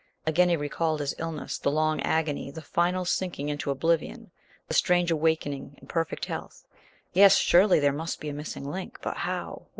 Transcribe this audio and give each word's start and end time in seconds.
Again 0.25 0.49
he 0.49 0.55
recalled 0.57 0.99
his 0.99 1.13
illness, 1.19 1.59
the 1.59 1.69
long 1.69 2.01
agony, 2.01 2.49
the 2.49 2.63
final 2.63 3.05
sinking 3.05 3.49
into 3.49 3.69
oblivion, 3.69 4.31
the 4.67 4.73
strange 4.73 5.11
awakening 5.11 5.77
in 5.79 5.87
perfect 5.87 6.25
health; 6.25 6.65
yes, 7.13 7.37
surely 7.37 7.79
there 7.79 7.93
must 7.93 8.19
be 8.19 8.29
a 8.29 8.33
missing 8.33 8.67
link; 8.67 8.97
but 9.03 9.17
how? 9.17 9.67